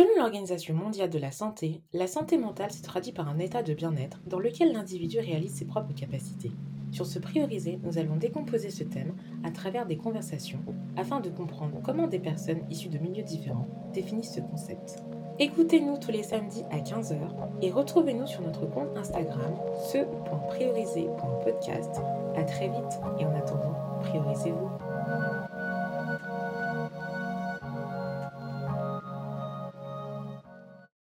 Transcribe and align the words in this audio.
Selon 0.00 0.16
l'Organisation 0.16 0.72
mondiale 0.72 1.10
de 1.10 1.18
la 1.18 1.30
santé, 1.30 1.82
la 1.92 2.06
santé 2.06 2.38
mentale 2.38 2.70
se 2.70 2.82
traduit 2.82 3.12
par 3.12 3.28
un 3.28 3.38
état 3.38 3.62
de 3.62 3.74
bien-être 3.74 4.22
dans 4.26 4.38
lequel 4.38 4.72
l'individu 4.72 5.18
réalise 5.18 5.52
ses 5.52 5.66
propres 5.66 5.92
capacités. 5.92 6.52
Sur 6.90 7.04
ce 7.04 7.18
prioriser, 7.18 7.78
nous 7.82 7.98
allons 7.98 8.16
décomposer 8.16 8.70
ce 8.70 8.82
thème 8.82 9.14
à 9.44 9.50
travers 9.50 9.84
des 9.84 9.98
conversations 9.98 10.60
afin 10.96 11.20
de 11.20 11.28
comprendre 11.28 11.82
comment 11.84 12.06
des 12.06 12.18
personnes 12.18 12.62
issues 12.70 12.88
de 12.88 12.96
milieux 12.96 13.24
différents 13.24 13.68
définissent 13.92 14.32
ce 14.32 14.40
concept. 14.40 14.96
Écoutez-nous 15.38 15.98
tous 15.98 16.12
les 16.12 16.22
samedis 16.22 16.64
à 16.70 16.78
15h 16.78 17.18
et 17.60 17.70
retrouvez-nous 17.70 18.26
sur 18.26 18.40
notre 18.40 18.64
compte 18.64 18.96
Instagram 18.96 19.54
ce.prioriser.podcast. 19.92 22.00
À 22.36 22.44
très 22.44 22.68
vite 22.68 23.00
et 23.18 23.26
en 23.26 23.34
attendant, 23.34 23.74
priorisez-vous. 24.00 24.70